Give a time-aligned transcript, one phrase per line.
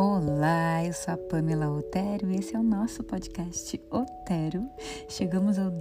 [0.00, 4.64] Olá, eu sou a Pamela Otero e esse é o nosso podcast Otero.
[5.08, 5.72] Chegamos ao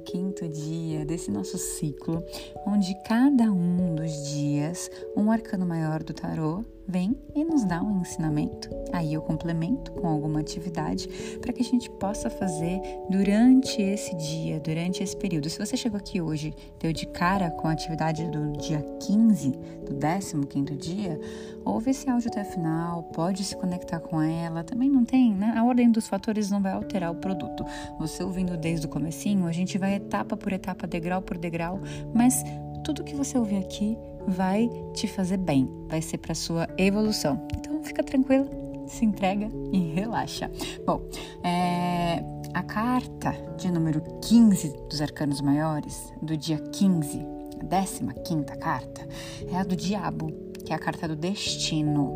[0.00, 2.22] 15 dia desse nosso ciclo,
[2.66, 8.00] onde cada um dos dias, um arcano maior do tarô vem e nos dá um
[8.00, 8.68] ensinamento.
[8.92, 11.08] Aí eu complemento com alguma atividade
[11.40, 12.80] para que a gente possa fazer
[13.10, 15.50] durante esse dia, durante esse período.
[15.50, 20.46] Se você chegou aqui hoje, deu de cara com a atividade do dia 15, do
[20.46, 21.20] 15 dia,
[21.64, 24.62] ouve esse áudio até o final, pode se conectar com ela.
[24.62, 25.54] Também não tem, né?
[25.56, 27.64] A ordem dos fatores não vai alterar o produto.
[27.98, 31.80] Você ouvindo desde o comecinho, a gente vai etapa por etapa, degrau por degrau,
[32.14, 32.42] mas
[32.84, 37.46] tudo que você ouvir aqui vai te fazer bem, vai ser para sua evolução.
[37.56, 38.48] Então fica tranquilo,
[38.86, 40.50] se entrega e relaxa.
[40.86, 41.02] Bom,
[41.42, 47.26] é, a carta de número 15 dos arcanos maiores, do dia 15,
[47.70, 49.06] a 15 carta,
[49.50, 50.30] é a do diabo,
[50.64, 52.14] que é a carta do destino.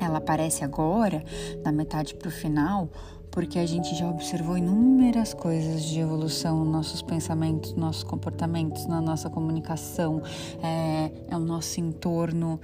[0.00, 1.22] Ela aparece agora,
[1.64, 2.88] na metade para o final,
[3.32, 9.00] porque a gente já observou inúmeras coisas de evolução nos nossos pensamentos, nossos comportamentos, na
[9.00, 10.22] nossa comunicação,
[10.62, 12.60] é, é o nosso entorno.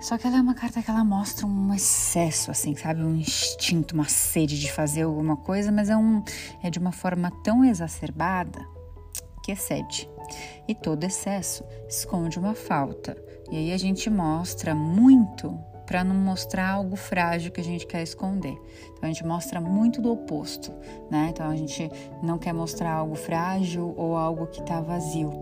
[0.00, 3.04] Só que ela é uma carta que ela mostra um excesso, assim, sabe?
[3.04, 6.24] Um instinto, uma sede de fazer alguma coisa, mas é, um,
[6.62, 8.66] é de uma forma tão exacerbada
[9.44, 10.08] que excede.
[10.66, 13.14] E todo excesso esconde uma falta.
[13.50, 15.58] E aí a gente mostra muito
[15.90, 18.56] para não mostrar algo frágil que a gente quer esconder.
[18.92, 20.72] Então a gente mostra muito do oposto,
[21.10, 21.30] né?
[21.30, 21.90] Então a gente
[22.22, 25.32] não quer mostrar algo frágil ou algo que está vazio.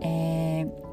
[0.00, 0.29] É,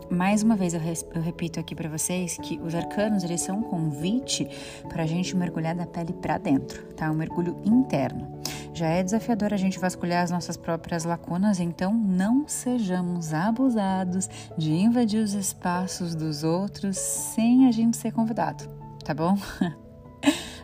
[0.10, 0.82] mais uma vez eu,
[1.14, 4.48] eu repito aqui para vocês que os arcanos eles são um convite
[4.90, 7.12] para a gente mergulhar da pele para dentro, tá?
[7.12, 8.38] Um mergulho interno.
[8.74, 14.72] Já é desafiador a gente vasculhar as nossas próprias lacunas, então não sejamos abusados de
[14.72, 18.66] invadir os espaços dos outros sem a gente ser convidado,
[19.04, 19.36] tá bom?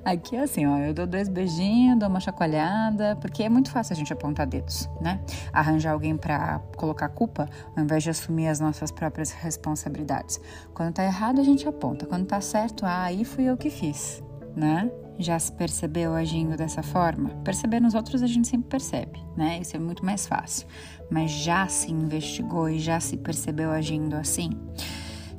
[0.05, 3.93] Aqui é assim, ó, eu dou dois beijinhos, dou uma chacoalhada, porque é muito fácil
[3.93, 5.21] a gente apontar dedos, né?
[5.53, 10.41] Arranjar alguém para colocar culpa, ao invés de assumir as nossas próprias responsabilidades.
[10.73, 12.05] Quando tá errado, a gente aponta.
[12.05, 14.21] Quando tá certo, ah, aí fui eu que fiz,
[14.53, 14.91] né?
[15.17, 17.29] Já se percebeu agindo dessa forma?
[17.43, 19.59] Perceber nos outros a gente sempre percebe, né?
[19.61, 20.67] Isso é muito mais fácil.
[21.09, 24.49] Mas já se investigou e já se percebeu agindo assim?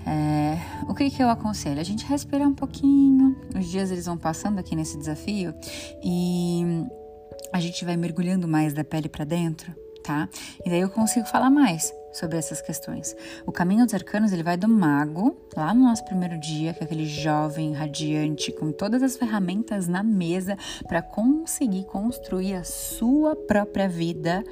[0.06, 1.80] É, o que, que eu aconselho?
[1.80, 3.36] A gente respirar um pouquinho.
[3.56, 5.54] Os dias eles vão passando aqui nesse desafio
[6.02, 6.84] e
[7.52, 9.72] a gente vai mergulhando mais da pele para dentro,
[10.02, 10.28] tá?
[10.64, 13.14] E daí eu consigo falar mais sobre essas questões.
[13.46, 16.84] O caminho dos arcanos ele vai do mago, lá no nosso primeiro dia, que é
[16.84, 23.88] aquele jovem radiante com todas as ferramentas na mesa para conseguir construir a sua própria
[23.88, 24.44] vida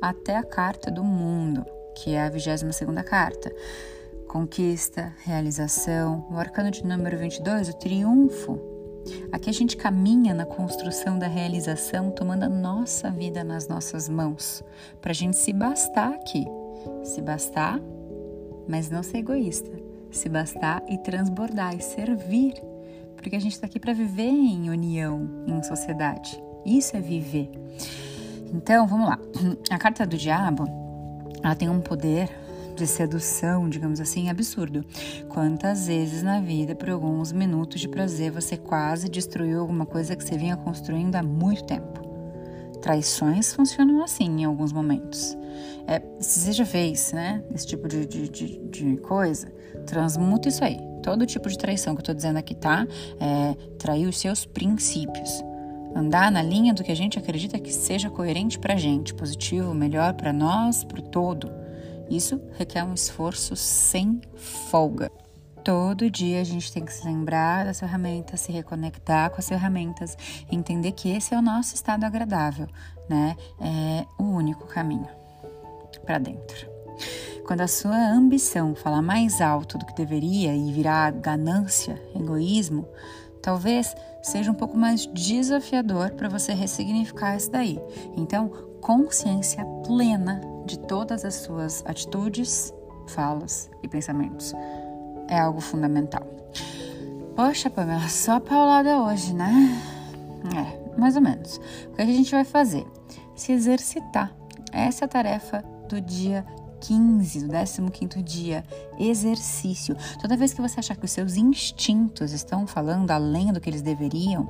[0.00, 3.52] até a carta do mundo, que é a 22 segunda carta.
[4.28, 8.60] Conquista, realização, o arcano de número 22, o triunfo.
[9.32, 14.62] Aqui a gente caminha na construção da realização, tomando a nossa vida nas nossas mãos,
[15.00, 16.44] para a gente se bastar aqui,
[17.02, 17.80] se bastar,
[18.68, 19.70] mas não ser egoísta.
[20.10, 22.54] Se bastar e transbordar e servir.
[23.16, 26.38] Porque a gente está aqui para viver em união, em sociedade.
[26.66, 27.50] Isso é viver.
[28.52, 29.18] Então, vamos lá.
[29.70, 30.64] A carta do diabo,
[31.42, 32.30] ela tem um poder
[32.78, 34.84] de sedução, digamos assim, absurdo.
[35.28, 40.24] Quantas vezes na vida, por alguns minutos de prazer, você quase destruiu alguma coisa que
[40.24, 42.08] você vinha construindo há muito tempo?
[42.80, 45.36] Traições funcionam assim em alguns momentos.
[45.86, 49.50] É, se você já fez, né, esse tipo de, de, de, de coisa,
[49.86, 50.78] transmuta isso aí.
[51.02, 52.86] Todo tipo de traição que eu tô dizendo aqui, tá?
[53.18, 55.42] É trair os seus princípios.
[55.94, 60.14] Andar na linha do que a gente acredita que seja coerente pra gente, positivo, melhor
[60.14, 61.50] para nós, pro todo.
[62.10, 65.10] Isso requer um esforço sem folga.
[65.62, 70.16] Todo dia a gente tem que se lembrar das ferramentas, se reconectar com as ferramentas,
[70.50, 72.66] entender que esse é o nosso estado agradável,
[73.08, 73.36] né?
[73.60, 75.08] É o único caminho
[76.06, 76.66] para dentro.
[77.46, 82.86] Quando a sua ambição falar mais alto do que deveria e virar ganância, egoísmo,
[83.42, 87.78] talvez seja um pouco mais desafiador para você ressignificar isso daí.
[88.16, 88.48] Então,
[88.80, 92.72] consciência plena de todas as suas atitudes,
[93.08, 94.54] falas e pensamentos
[95.28, 96.26] é algo fundamental.
[97.36, 99.80] Poxa, Pamela, só paulada hoje, né?
[100.56, 101.60] É, mais ou menos.
[101.92, 102.84] O que a gente vai fazer?
[103.36, 104.34] Se exercitar.
[104.72, 106.44] Essa é a tarefa do dia
[106.80, 108.64] 15, do 15 dia,
[108.98, 109.96] exercício.
[110.20, 113.82] Toda vez que você achar que os seus instintos estão falando além do que eles
[113.82, 114.48] deveriam,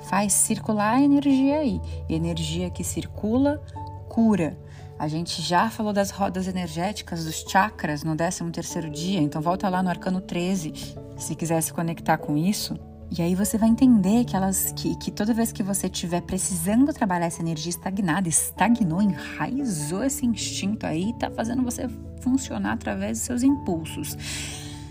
[0.00, 1.80] faz circular a energia aí.
[2.08, 3.62] Energia que circula,
[4.08, 4.58] cura.
[4.98, 9.82] A gente já falou das rodas energéticas dos chakras no 13º dia, então volta lá
[9.82, 10.72] no arcano 13,
[11.18, 12.78] se quiser se conectar com isso,
[13.10, 16.92] E aí você vai entender que elas que, que toda vez que você estiver precisando
[16.92, 21.88] trabalhar essa energia estagnada, estagnou, enraizou esse instinto aí, tá fazendo você
[22.20, 24.16] funcionar através dos seus impulsos.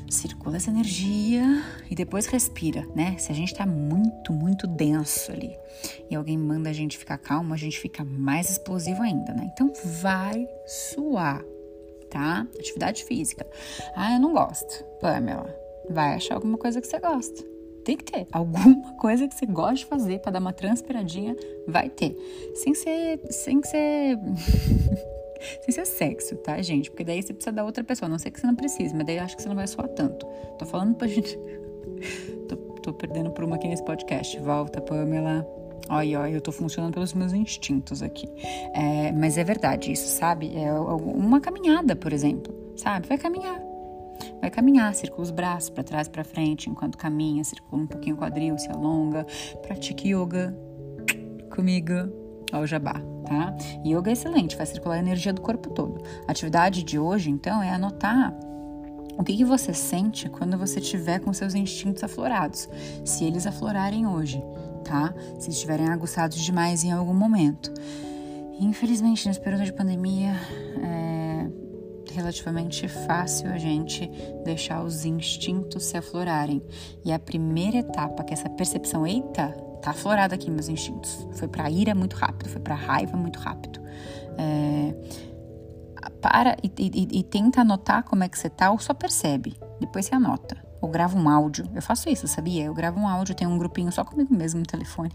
[0.10, 1.44] Circula essa energia
[1.90, 3.18] e depois respira, né?
[3.18, 5.58] Se a gente tá muito, muito denso ali
[6.10, 9.50] e alguém manda a gente ficar calmo, a gente fica mais explosivo ainda, né?
[9.54, 9.72] Então
[10.02, 11.44] vai suar,
[12.10, 12.48] tá?
[12.60, 13.46] Atividade física.
[13.96, 14.84] Ah, eu não gosto.
[15.02, 15.54] Pamela,
[15.90, 17.56] vai achar alguma coisa que você gosta
[17.86, 18.28] tem que ter.
[18.32, 21.36] Alguma coisa que você gosta de fazer para dar uma transpiradinha,
[21.68, 22.18] vai ter.
[22.56, 23.22] Sem ser.
[23.30, 24.18] Sem ser.
[25.62, 26.90] sem ser sexo, tá, gente?
[26.90, 28.10] Porque daí você precisa da outra pessoa.
[28.10, 29.88] Não sei que você não precisa, mas daí eu acho que você não vai suar
[29.90, 30.26] tanto.
[30.58, 31.38] Tô falando pra gente.
[32.48, 34.40] tô, tô perdendo por uma aqui nesse podcast.
[34.40, 35.48] Volta, Pamela.
[35.90, 38.28] Olha, olha, eu tô funcionando pelos meus instintos aqui.
[38.74, 40.56] É, mas é verdade, isso, sabe?
[40.58, 43.08] É uma caminhada, por exemplo, sabe?
[43.08, 43.62] Vai caminhar.
[44.42, 48.18] Vai caminhar, circula os braços para trás para frente enquanto caminha, circula um pouquinho o
[48.18, 49.26] quadril, se alonga,
[49.62, 50.58] pratique yoga
[51.54, 52.25] comigo
[52.58, 53.56] ao jabá, tá?
[53.86, 56.02] Yoga é excelente, vai circular a energia do corpo todo.
[56.28, 58.34] A atividade de hoje, então, é anotar
[59.18, 62.68] o que, que você sente quando você estiver com seus instintos aflorados,
[63.06, 64.44] se eles aflorarem hoje,
[64.84, 65.14] tá?
[65.40, 67.74] Se estiverem aguçados demais em algum momento.
[68.60, 70.34] Infelizmente, nesse período de pandemia,
[70.84, 71.48] é,
[72.14, 74.10] relativamente fácil a gente
[74.44, 76.62] deixar os instintos se aflorarem.
[77.04, 79.56] E a primeira etapa, que é essa percepção, eita,
[79.86, 81.28] tá aflorado aqui meus instintos.
[81.34, 83.80] Foi para ira muito rápido, foi para raiva muito rápido.
[84.38, 84.96] É,
[86.20, 89.56] para e, e, e, tenta anotar como é que você tá ou só percebe.
[89.80, 91.66] Depois você anota ou gravo um áudio.
[91.74, 92.66] Eu faço isso, sabia?
[92.66, 95.12] Eu gravo um áudio, tenho um grupinho só comigo mesmo no telefone.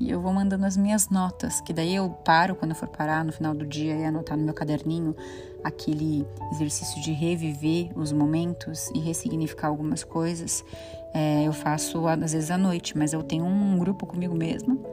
[0.00, 3.22] E eu vou mandando as minhas notas, que daí eu paro quando eu for parar
[3.22, 5.14] no final do dia e anotar no meu caderninho
[5.62, 10.64] aquele exercício de reviver os momentos e ressignificar algumas coisas.
[11.12, 14.91] É, eu faço às vezes à noite, mas eu tenho um grupo comigo mesma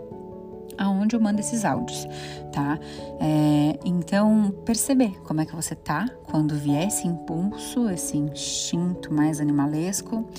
[1.10, 2.08] aonde eu mando esses áudios,
[2.52, 2.80] tá?
[3.20, 9.40] É, então, perceber como é que você tá quando vier esse impulso, esse instinto mais
[9.42, 10.30] animalesco.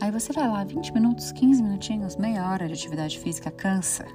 [0.00, 4.06] Aí você vai lá, 20 minutos, 15 minutinhos, meia hora de atividade física, cansa.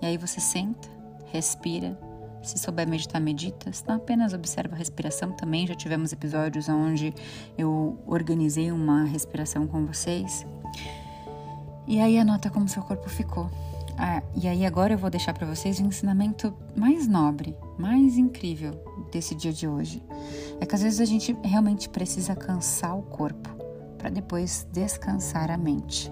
[0.00, 0.88] E aí você senta,
[1.32, 1.98] respira.
[2.42, 3.72] Se souber meditar, medita.
[3.72, 5.64] Se não, apenas observa a respiração também.
[5.64, 7.14] Já tivemos episódios onde
[7.56, 10.44] eu organizei uma respiração com vocês.
[11.86, 13.48] E aí anota como seu corpo ficou.
[13.98, 18.72] Ah, e aí agora eu vou deixar para vocês o ensinamento mais nobre, mais incrível
[19.10, 20.02] desse dia de hoje.
[20.60, 23.50] É que às vezes a gente realmente precisa cansar o corpo
[23.98, 26.10] para depois descansar a mente.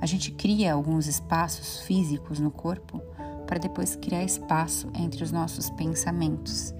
[0.00, 3.00] A gente cria alguns espaços físicos no corpo
[3.46, 6.74] para depois criar espaço entre os nossos pensamentos.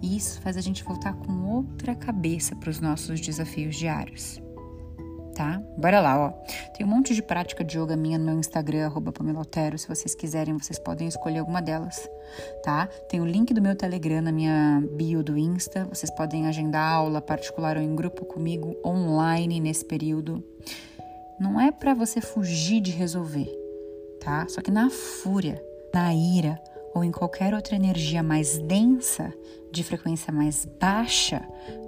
[0.00, 4.40] E isso faz a gente voltar com outra cabeça para os nossos desafios diários
[5.34, 5.62] tá?
[5.76, 6.30] Bora lá, ó.
[6.74, 9.12] Tem um monte de prática de yoga minha no meu Instagram, arroba
[9.76, 12.08] Se vocês quiserem, vocês podem escolher alguma delas,
[12.62, 12.88] tá?
[13.08, 15.84] Tem o link do meu Telegram na minha bio do Insta.
[15.86, 20.44] Vocês podem agendar aula particular ou em grupo comigo online nesse período.
[21.38, 23.48] Não é para você fugir de resolver,
[24.20, 24.46] tá?
[24.48, 25.62] Só que na fúria,
[25.94, 26.60] na ira
[26.94, 29.32] ou em qualquer outra energia mais densa,
[29.72, 31.40] de frequência mais baixa,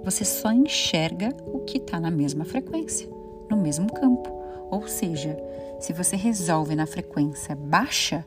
[0.05, 3.09] você só enxerga o que está na mesma frequência
[3.55, 4.29] no mesmo campo.
[4.69, 5.37] Ou seja,
[5.79, 8.25] se você resolve na frequência baixa,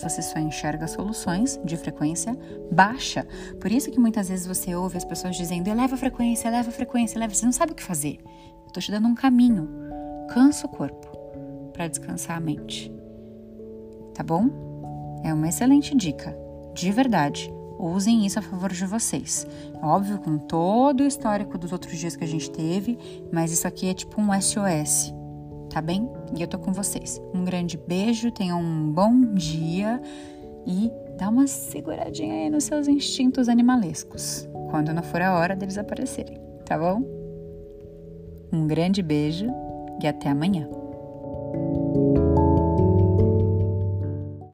[0.00, 2.36] você só enxerga soluções de frequência
[2.70, 3.26] baixa.
[3.60, 6.72] Por isso que muitas vezes você ouve as pessoas dizendo: eleva a frequência, eleva a
[6.72, 7.34] frequência, eleva.
[7.34, 8.18] Você não sabe o que fazer.
[8.66, 9.68] Estou te dando um caminho.
[10.32, 11.08] Cansa o corpo
[11.72, 12.92] para descansar a mente.
[14.14, 14.48] Tá bom?
[15.24, 16.36] É uma excelente dica,
[16.72, 19.46] de verdade usem isso a favor de vocês.
[19.82, 22.98] Óbvio, com todo o histórico dos outros dias que a gente teve,
[23.32, 25.14] mas isso aqui é tipo um SOS,
[25.70, 26.08] tá bem?
[26.36, 27.20] E eu tô com vocês.
[27.34, 30.00] Um grande beijo, tenham um bom dia
[30.66, 35.78] e dá uma seguradinha aí nos seus instintos animalescos, quando não for a hora deles
[35.78, 37.02] aparecerem, tá bom?
[38.52, 39.46] Um grande beijo
[40.02, 40.68] e até amanhã.